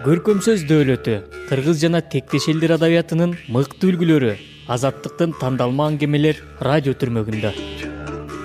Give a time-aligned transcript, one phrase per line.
[0.00, 1.12] көркөм сөз дөөлөтү
[1.50, 4.32] кыргыз жана тектеш элдер адабиятынын мыкты үлгүлөрү
[4.72, 7.52] азаттыктын тандалма аңгемелер радио түрмөгүндө.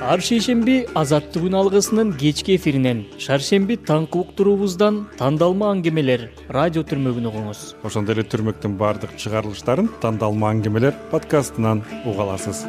[0.03, 7.63] Ар шейшемби азаттык күн алгысынын кечки эфиринен шаршемби таңкы уктуруубуздан тандалма аңгемелер радио түрмөгүн угуңуз
[7.87, 12.65] ошондой эле түрмөктүн баардык чыгарылыштарын тандалма аңгемелер подкастынан уга аласыз.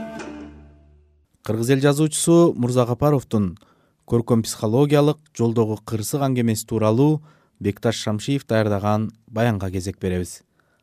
[1.45, 3.57] Кыргыз эл жазуучусу мурзагапаровдун
[4.09, 7.19] көркөм психологиялык жолдогу кырсык аңгемеси тууралуу
[7.61, 10.43] бекташ шамшиев даярдаган баянга кезек беребиз.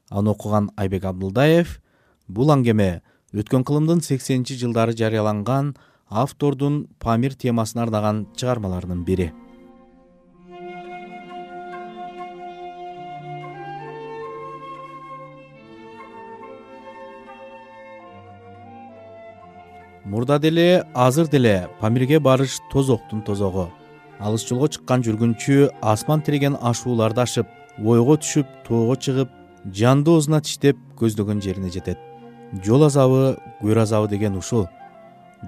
[0.09, 1.79] Аны окуган айбек абдылдаев
[2.27, 3.01] бул аңгеме
[3.33, 5.75] өткөн кылымдын сексенинчи жылдары жарыяланган
[6.09, 9.31] автордун памир темасына арнаган чыгармаларынын бири.
[20.05, 23.71] Мурда деле азыр деле памирге барыш тозоктун тозогу
[24.19, 27.49] алыс жолго чыккан жүргүнчү асман тиреген ашууларды ашып
[27.83, 29.31] ойго түшүп тоого чыгып
[29.73, 31.99] жанды оозуна тиштеп көздөгөн жерине жетет.
[32.63, 34.67] Жол азабы көр азабы деген ушул.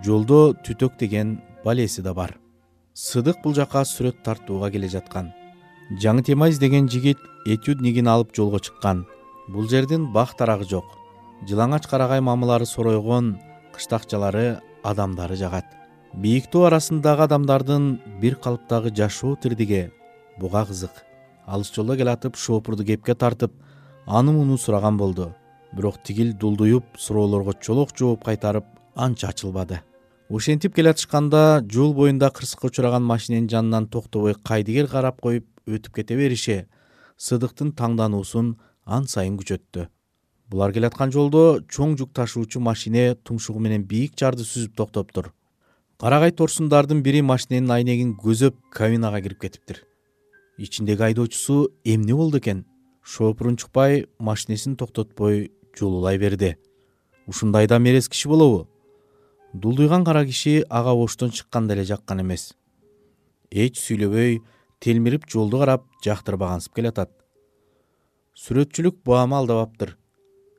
[0.03, 2.35] Жолдо түтөк деген балеси да бар.
[2.93, 5.31] Сыдык бул жака сүрөт тартууга келе жаткан.
[6.01, 9.05] Жаңы тема издеген жигит этюд нигин алып жолго чыккан.
[9.47, 10.85] Бул жердин бак тарагы жок.
[11.47, 13.37] Жылаңач карагай мамылары соройгон
[13.73, 15.76] кыштакчалары адамдары жагат
[16.17, 17.83] бийик тоо арасындагы адамдардын
[18.21, 19.91] бир калыптагы жашоо тирдиги
[20.41, 21.03] буга кызык.
[21.45, 23.53] Алыс жолдо келатып шоопурду кепке тартып
[24.07, 25.35] аны муну сураган болду.
[25.73, 29.83] Бирок тигил дулдуюп суроолорго чолок жооп кайтарып анча ачылбады.
[30.29, 36.65] Ошентип келатышканда жол боюнда кырсыкка учураган машиненин жанынан токтобой кайдыгер карап коюп өтүп кете бериши
[37.17, 39.85] сыдыктын таңдануусун ан сайын күчөттү.
[40.49, 45.35] Булар келаткан жолдо чоң жүк ташуучу машине тумшугу менен бийик жарды сүзүп токтоптур
[45.97, 49.81] карагай торсундардын бири машиненин айнегин көзөп кабинага кирип кетиптир.
[50.57, 52.65] Ичиндеги айдоочусу эмне болду экен?
[53.01, 56.57] Шоопур унчукпай машинесин токтотпой жулуулай берди.
[57.25, 58.67] Ушундай да мерез киши болобу?
[59.53, 62.53] Дулдуйган кара киши ага оштон чыкканда эле жаккан эмес.
[63.49, 64.41] Эч сүйлөбөй
[64.79, 67.09] телмирип жолду карап жактырбагансып келатат.
[68.37, 69.97] Сүрөтчүлүк баама алдабаптыр.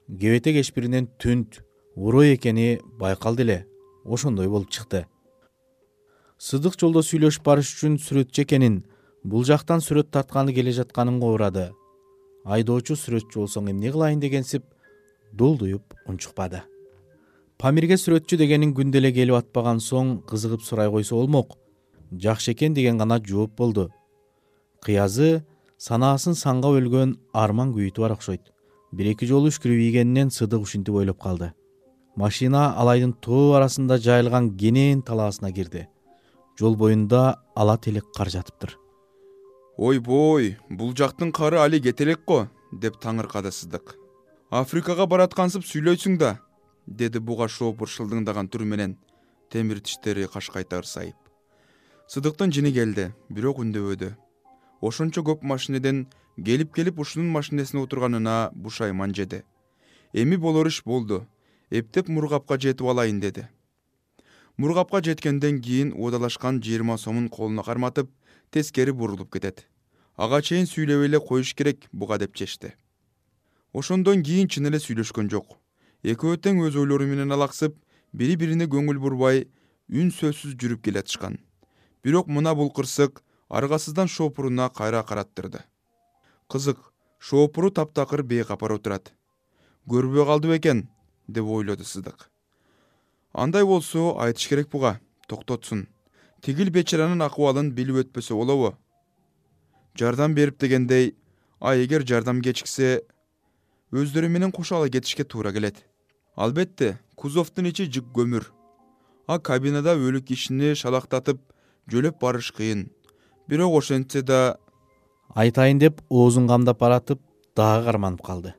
[0.09, 1.63] Кебете кечпиринен түнт
[1.95, 3.67] урой экени байкалды эле.
[4.05, 5.07] Ошондой болуп чыкты
[6.39, 8.83] сыдык жолдо сүйлөшүп барыш үчүн сүрөтчү экенин
[9.25, 11.73] бул жактан сүрөт тартканы келе жатканын кобурады
[12.47, 14.65] айдоочу сүрөтчү болсоң эмне кылайын дегенсип
[15.33, 16.63] дулдуюп унчукпады.
[17.59, 21.59] Памирге сүрөтчү дегенин күндө эле келип атпаган соң кызыгып сурай койсо болмок
[22.15, 23.89] жакшы экен деген гана жооп болду.
[24.81, 25.43] Кыязы
[25.77, 28.55] санаасын саңгап өлгөн арман күйүтү бар окшойт
[28.93, 31.53] бир эки жолу үшкүрүп ийгенинен сыдык ушинтип ойлоп калды.
[32.17, 35.89] Машина алайдын тоо арасында жайылган кенен талаасына кирди
[36.59, 38.77] жол боюнда ала телек кар жатыптыр.
[39.77, 43.95] Ойбой бул жактын кары али кете элек го деп таңыркады сыдык
[44.51, 46.39] африкага бараткансып сүйлөйсүң да
[46.87, 48.97] деди буга шоопур шылдыңдаган түр менен
[49.51, 51.31] темир тиштери кашкайта ырсайып
[52.11, 54.11] сыдыктын жини келди бирок үндөбөдү
[54.83, 56.09] ошончо көп машинеден
[56.45, 59.45] келип келип ушунун машинесине отурганына бушайман жеди.
[60.13, 61.27] Эми болор иш болду.
[61.71, 63.47] Эптеп мургапка жетип алайын деди
[64.59, 68.11] мургапка жеткенден кийин убадалашкан жыйырма сомун колуна карматып
[68.51, 69.69] тескери бурулуп кетет.
[70.17, 72.75] Ага чейин сүйлөбөй эле коюш керек буга деп чечти.
[73.73, 75.55] Ошондон кийин чын эле сүйлөшкөн жок.
[76.03, 77.77] Экөө тең өз ойлору менен алаксып
[78.13, 79.47] бири бирине көңүл бурбай
[79.89, 81.39] үн сөзсүз жүрүп келатышкан.
[82.03, 85.63] Бирок мына бул кырсык аргасыздан шоопуруна кайра караттырды.
[86.49, 86.79] Кызык
[87.21, 89.15] шоопуру таптакыр бейкапар отурат.
[89.87, 90.89] Көрбөй калды бекен
[91.29, 92.27] деп ойлоду сыдык
[93.39, 95.87] андай болсо айтыш керек буга токтотсун.
[96.43, 98.75] Тигил бечаранын акыбалын билип өтпөсө болобу.
[99.99, 101.15] Жардам берип дегендей
[101.61, 103.03] а эгер жардам кечиксе
[103.93, 105.85] өздөрү менен кошо ала кетишке туура келет.
[106.37, 108.45] Албетте кузовдун ичи жык көмүр.
[109.27, 111.41] А кабинада өлүк кишини шалактатып
[111.91, 112.89] жөлөп барыш кыйын.
[113.49, 114.59] Бирок ошентсе да
[115.35, 117.21] айтайын деп оозун камдап баратып
[117.57, 118.55] дагы карманып калды.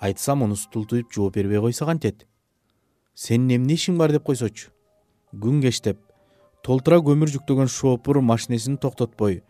[0.00, 2.26] Айтсам мунусу тултуюп жооп бербей койсо кантет
[3.20, 4.12] сенин эмне ишиң бар?
[4.12, 4.70] деп койсочу
[5.44, 5.98] күн кештеп
[6.64, 9.42] толтура көмүр жүктөгөн шоопур машинесин токтотпой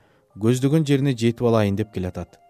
[0.44, 2.40] көздөгөн жерине жетип алайын деп келатат.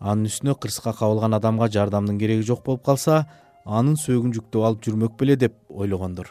[0.00, 3.24] Анын үстүнө кырсыкка кабылган адамга жардамдын кереги жок болуп калса
[3.64, 6.30] анын сөөгүн жүктөп алып жүрмөк беле деп ойлогондур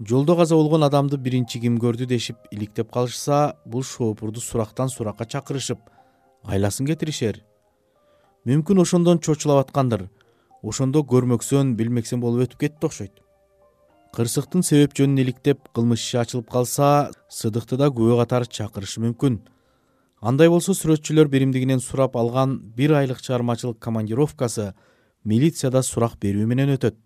[0.00, 5.78] жолдо каза болгон адамды биринчи ким көрдү дешип иликтеп калышса бул шоопурду сурактан суракка чакырышып
[6.44, 7.40] айласын кетиришер.
[8.44, 10.10] Мүмкүн ошондон чочулап аткандыр
[10.64, 13.20] ошондо көрмөксөн билмексен болуп өтүп кетти окшойт.
[14.14, 19.40] Кырсыктын себеп жөнүн иликтеп кылмыш иши ачылып калса сыдыкты да күбө катары чакырышы мүмкүн.
[20.22, 24.72] Андай болсо сүрөтчүлөр биримдигинен сурап алган бир айлык чыгармачылык командировкасы
[25.24, 26.96] милицияда сурак берүү менен өтөт.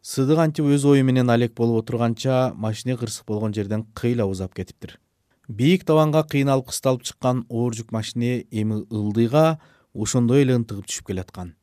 [0.00, 5.00] Сыдык антип өз ою менен алек болуп отурганча машине кырсык болгон жерден кыйла узап кетиптир.
[5.48, 9.58] Бийик табанга кыйналып кысталып чыккан оор жүк машине эми ылдыйга
[9.92, 11.56] ошондой эле ынтыгып түшүп келаткан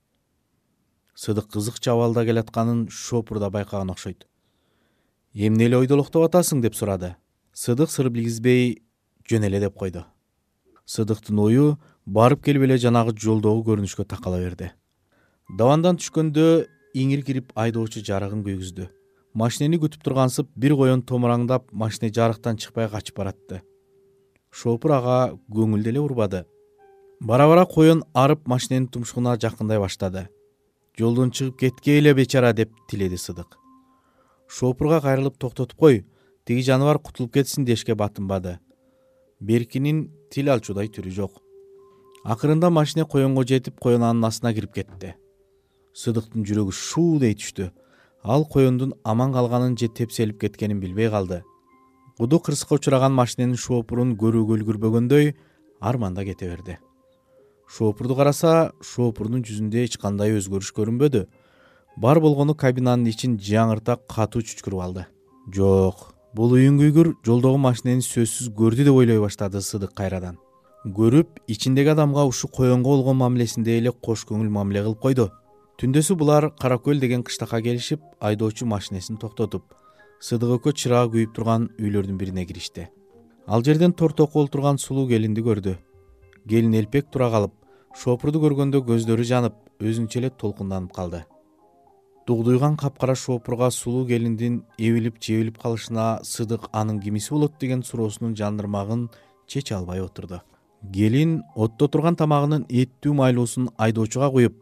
[1.16, 4.28] сыдык кызыкча абалда келатканын шопур да байкаган окшойт.
[5.34, 6.62] Эмне эле ойдолоктоп атасың?
[6.62, 7.16] деп сурады.
[7.54, 8.82] Сыдык сыр билгизбей
[9.30, 10.06] жөн эле деп койду.
[10.86, 14.72] Сыдыктын ою барып келип эле жанагы жолдогу көрүнүшкө такала берди.
[15.58, 18.90] Dabандан түшкөндө иңир кирип айдоочу жарыгын күйгүздү.
[19.34, 23.62] Машинени күтүп тургансып бир коен томураңдап машине жарыктан чыкпай качып баратты.
[24.52, 26.46] Шопур ага көңүл деле урбады.
[27.22, 30.28] Бара бара коен арып машиненин тумшугуна жакындай баштады
[30.98, 33.58] жолдон чыгып кеткейле бечара деп тиледи сыдык.
[34.48, 36.06] Шопурга кайрылып токтотуп кой
[36.46, 38.60] тиги жаныбар кутулуп кетсин дешке батынбады.
[39.40, 41.40] Беркинин тил алчудай түрү жок.
[42.24, 45.16] Акырында машине коенго жетип коен анын астына кирип кетти.
[45.94, 47.72] Сыдыктын жүрөгү шуудей түштү.
[48.24, 51.42] Ал коендун аман калганын же тепселип кеткенин билбей калды.
[52.18, 55.36] Куду кырсыкка учураган машиненин шоопурун көрүүгө үлгүрбөгөндөй
[55.80, 56.78] арманда кете берди
[57.72, 61.22] шоопурду караса шоопурдун жүзүндө эч кандай өзгөрүш көрүнбөдү.
[62.04, 65.06] Бар болгону кабинанын ичин жаңырта катуу чүчкүрүп алды.
[65.56, 70.36] Жок бул үйүн күйгүр жолдогу машинени сөзсүз көрдү деп ойлой баштады сыдык кайрадан.
[70.84, 75.30] Көрүп ичиндеги адамга ушу коенго болгон мамилесиндей эле кош көңүл мамиле кылып койду.
[75.80, 79.64] Түндөсү булар кара көл деген кыштакка келишип айдоочу машинесин токтотуп
[80.20, 82.90] сыдык экөө чырагы күйүп турган үйлөрдүн бирине киришти.
[83.48, 85.78] Ал жерден тор току олтурган сулуу келинди көрдү.
[86.50, 87.54] Келин элпек тура калып
[87.98, 91.26] шопурду көргөндө көздөрү жанып өзүнчө эле толкунданып калды.
[92.28, 99.10] Дугдуйган капкара шопурга сулуу келиндин эбилип жебилип калышына сыдык анын кимиси болот деген суроосунун жандырмагын
[99.48, 100.42] чече албай отурду.
[100.94, 104.56] Келин отто турган тамагынын эттүү майлуусун айдоочуга куюп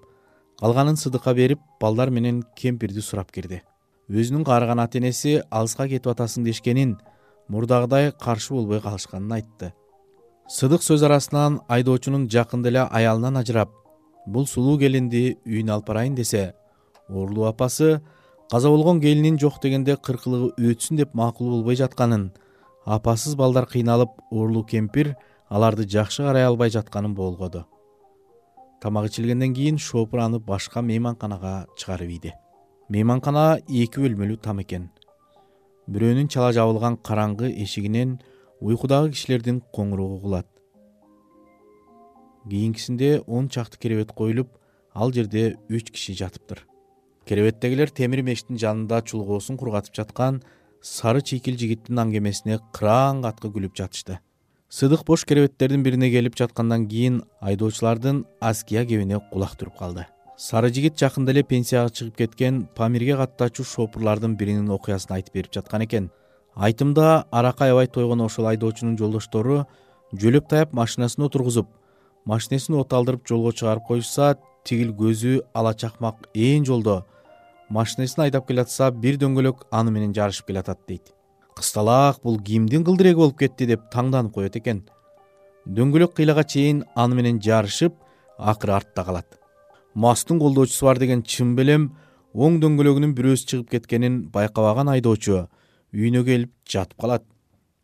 [0.60, 3.62] калганын сыдыкка берип балдар менен кемпирди сурап кирди.
[4.10, 6.98] Өзүнүн каарыган ата энеси алыска кетип атасың дешкенин
[7.48, 9.74] мурдагыдай каршы болбой калышканын айтты
[10.50, 13.70] сыдык сөз арасынан айдоочунун жакында эле аялынан ажырап
[14.34, 16.42] бул сулуу келинди үйүнө алып барайын десе
[17.10, 18.00] орлуу апасы
[18.52, 22.32] каза болгон келинин жок дегенде кыркылыгы өтсүн деп макул болбой жатканын
[22.86, 25.14] апасыз балдар кыйналып орлуу кемпир
[25.50, 27.66] аларды жакшы карай албай жатканын болгоду.
[28.82, 32.34] Тамак ичилгенден кийин шопур аны башка мейманканага чыгарып ийди.
[32.90, 34.90] Мейманкана эки бөлмөлүү там экен.
[35.88, 38.20] Бирөөнүн чала жабылган караңгы эшигинен
[38.62, 40.48] уйкудагы кишилердин коңуроогу угулат
[42.50, 44.50] кийинкисинде он чакты керебет коюлуп
[44.94, 46.66] ал жерде үч киши жатыптыр.
[47.26, 50.42] Керебеттегилер темир мештин жанында чулгоосун кургатып жаткан
[50.82, 54.20] сары чийкил жигиттин аңгемесине кыраан каткы күлүп жатышты.
[54.70, 60.06] Сыдык бош керебеттердин бирине келип жаткандан кийин айдоочулардын аския кебине кулак түрүп калды.
[60.38, 65.84] Сары жигит жакында эле пенсияга чыгып кеткен памирге каттаачу шопурлардын биринин окуясын айтып берип жаткан
[65.84, 66.10] экен
[66.60, 69.66] айтымда аракы аябай тойгон ошол айдоочунун жолдоштору
[70.14, 71.68] жөлөп таяп машинасына отургузуп
[72.26, 74.36] машинесин от алдырып жолго чыгарып коюшса
[74.68, 77.06] тигил көзү ала чакмак ээн жолдо.
[77.70, 81.14] Машинесин айдап келатса бир дөңгөлөк аны менен жарышып келатат дейт.
[81.56, 84.84] Кысталаак бул кимдин кылдыреги болуп кетти деп таңданып коет экен.
[85.66, 87.96] Дөңгөлөк кыйлага чейин аны менен жарышып
[88.38, 89.40] акыры артта калат.
[89.94, 91.92] Мастын колдоочусу бар деген чын белем
[92.34, 95.48] оң дөңгөлөгүнүн бирөөсү чыгып кеткенин байкабаган айдоочу
[95.94, 97.24] үйүнө келип жатып калат.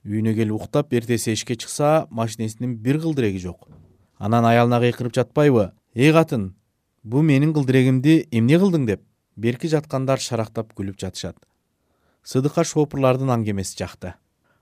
[0.06, 3.68] Үйүнө келип уктап эртеси эшикке чыкса машинесинин бир кылдыреги жок.
[4.18, 5.72] Анан аялына кыйкырып жатпайбы?
[5.94, 6.54] Эй катын
[7.04, 9.02] бул менин кылдырегимди эмне кылдың деп?
[9.36, 11.36] Берки жаткандар шарактап күлүп жатышат.
[12.24, 14.16] Сыдыкка шопурлардын аңгемеси жакты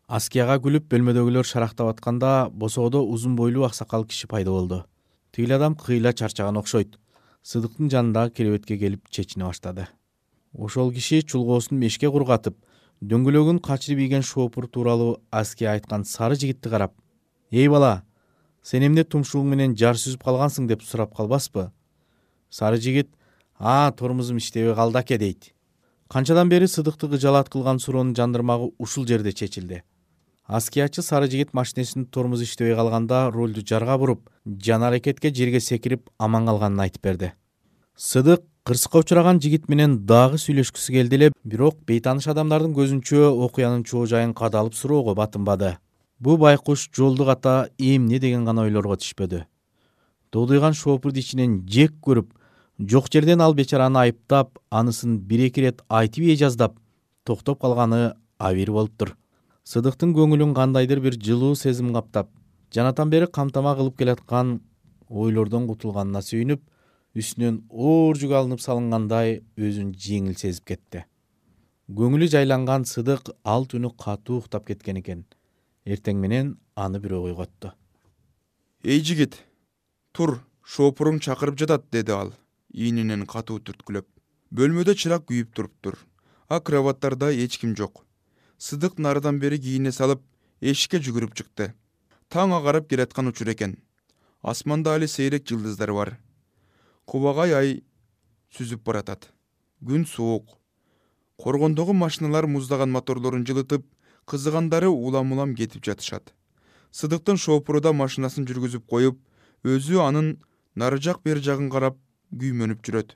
[0.08, 4.84] аскияга күлүп бөлмөдөгүлөр шарактап атканда босоодо узун бойлуу аксакал киши пайда болду.
[5.32, 7.00] Тигил адам кыйла чарчаган окшойт.
[7.42, 9.88] Сыдыктын жанындагы керебетке келип чечине баштады.
[10.54, 12.58] Ошол киши чулгоосун мешке кургатып
[13.04, 16.94] дөңгөлөгүн качырып ийген шопур тууралуу аския айткан сары жигитти карап
[17.52, 18.04] эй бала
[18.64, 20.68] сен эмне тумшугуң менен жар сүзүп калгансың?
[20.68, 21.72] деп сурап калбаспы?
[22.50, 23.10] Сары жигит
[23.60, 25.54] а тормузум иштебей калды аке дейт.
[26.08, 29.84] Канчадан бери сыдыкты кыжаалат кылган суроонун жандырмагы ушул жерде чечилди.
[30.46, 36.46] Аскиячы сары жигит машинесинин тормузу иштебей калганда рулду жарга буруп жан аракетке жерге секирип аман
[36.46, 37.34] калганын айтып берди
[37.96, 44.06] сыдык кырсыкка учураган жигит менен дагы сүйлөшкүсү келди эле бирок бейтааныш адамдардын көзүнчө окуянын чоо
[44.06, 45.78] жайын кадалып суроого батынбады.
[46.20, 49.44] Бул байкуш жолдук ата эмне деген гана ойлорго түшпөдү.
[50.32, 52.32] Додуйган шопурду ичинен жек көрүп
[52.80, 56.80] жок жерден ал бечараны айыптап анысын бир эки ирет айтып ээ жаздап
[57.24, 59.16] токтоп калганы абийир болуптур
[59.64, 62.30] сыдыктын көңүлүн кандайдыр бир жылуу сезим каптап
[62.74, 64.60] жанатан бери камтама кылып келаткан
[65.10, 66.62] ойлордон кутулганына сүйүнүп
[67.18, 71.06] үстүнөн оор жүк алынып салынгандай өзүн жеңил сезип кетти.
[71.94, 75.24] Көңүлү жайланган сыдык ал түнү катуу уктап кеткен экен.
[75.86, 77.74] Эртең менен аны бирөө ойготту
[78.84, 79.38] эй жигит
[80.12, 82.34] тур шоопуруң чакырып жатат деди ал
[82.74, 84.06] ийнинен катуу түрткүлөп.
[84.52, 85.96] Бөлмөдө чырак күйүп туруптур
[86.50, 88.04] а кроваттарда эч ким жок.
[88.58, 90.22] Сыдык нарыдан бери кийине салып
[90.60, 91.72] эшикке жүгүрүп чыкты.
[92.28, 93.78] Таң агарып келаткан учур экен.
[94.42, 96.18] Асманда али сейрек жылдыздар бар
[97.06, 97.84] кубагай ай
[98.56, 99.32] сүзүп баратат.
[99.84, 100.58] Күн суук.
[101.38, 103.86] Коргондогу машиналар муздаган моторлорун жылытып
[104.26, 106.34] кызыгандары улам улам кетип жатышат.
[106.92, 109.20] Сыдыктын шоопуру да машинасын жүргүзүп коюп
[109.64, 110.38] өзү анын
[110.76, 111.98] нары жак бери жагын карап
[112.32, 113.16] күймөнүп жүрөт.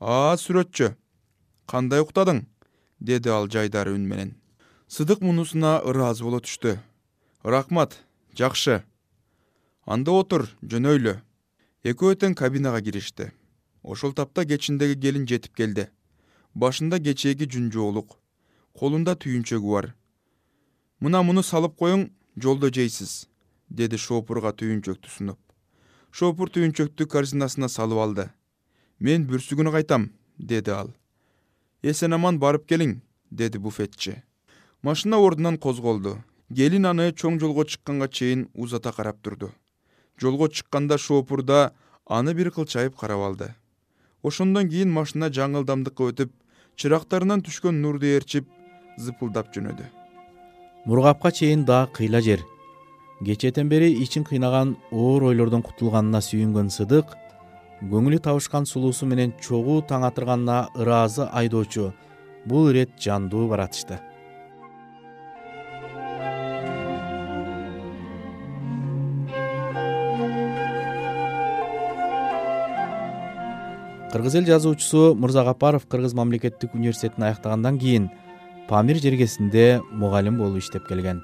[0.00, 0.94] А сүрөтчү
[1.66, 2.46] кандай уктадың
[3.00, 4.36] деди ал жайдары үн менен.
[4.88, 6.78] Сыдык мунусуна ыраазы боло түштү.
[7.42, 7.98] Рахмат
[8.36, 8.82] жакшы.
[9.86, 11.20] Анда отур жөнөйлү
[11.80, 13.30] экөө тең кабинага киришти.
[13.82, 15.86] Ошол тапта кечиндеги келин жетип келди.
[16.54, 18.18] Башында кечээки жүн жоолук
[18.76, 19.94] колунда түйүнчөгү бар.
[21.00, 23.30] Мына муну салып коюң жолдо жейсиз
[23.70, 25.38] деди шоопурга түйүнчөктү сунуп.
[26.12, 28.28] Шоопур түйүнчөктү корзинасына салып алды.
[29.00, 30.92] Мен бүрсүгүнү кайтам деди ал.
[31.82, 32.98] Эсен аман барып келиң
[33.30, 34.20] деди буфетчи.
[34.82, 36.18] Машина ордунан козголду.
[36.52, 39.54] Келин аны чоң жолго чыкканга чейин узата карап турду
[40.20, 41.72] жолго чыкканда шоопур да
[42.06, 43.54] аны бир кылчайып карап алды.
[44.22, 46.32] Ошондон кийин машина жаңы ылдамдыкка өтүп
[46.76, 48.48] чырактарынан түшкөн нурду ээрчип
[48.98, 49.86] зыпылдап жөнөдү.
[50.84, 52.44] Мургапка чейин дагы кыйла жер.
[53.24, 57.16] Кечээден бери ичин кыйнаган оор ойлордон кутулганына сүйүнгөн сыдык
[57.80, 61.90] көңүлү табышкан сулуусу менен чогуу таң атырганына ыраазы айдоочу
[62.44, 64.00] бул ирет жандуу баратышты
[74.12, 78.10] кыргыз эл жазуучусу мырзагапаров кыргыз мамлекеттик университетин аяктагандан кийин
[78.68, 81.22] памир жергесинде мугалим болуп иштеп келген.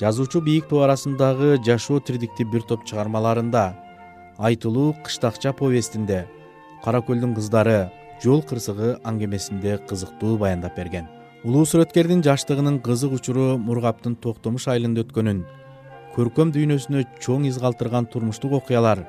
[0.00, 3.74] Жазуучу бийик тоо арасындагы жашоо тирдикти бир топ чыгармаларында
[4.38, 6.26] айтылуу кыштакча повестинде
[6.84, 7.90] кара көлдүн кыздары
[8.24, 11.08] жол кырсыгы аңгемесинде кызыктуу баяндап берген.
[11.44, 15.44] Улуу сүрөткердин жаштыгынын кызык учуру мургаптын токтомуш айылында өткөнүн
[16.16, 19.04] көркөм дүйнөсүнө чоң из калтырган турмуштук окуялар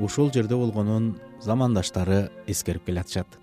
[0.00, 3.38] ошол жерде болгонун замандаштары эскерип келатышат